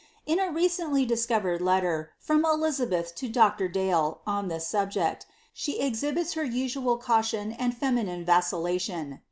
In 0.25 0.39
a 0.39 0.49
recently 0.49 1.05
discovered 1.05 1.61
letter, 1.61 2.09
from 2.17 2.43
Elizabeth 2.43 3.13
to 3.13 3.27
Dr. 3.29 3.67
Dale,' 3.67 4.21
on 4.25 4.47
this 4.47 4.65
subject, 4.67 5.27
she 5.53 5.79
exhibits 5.79 6.33
her 6.33 6.43
usual 6.43 6.97
caution 6.97 7.51
and 7.51 7.77
feminine 7.77 8.25
vacillation. 8.25 9.19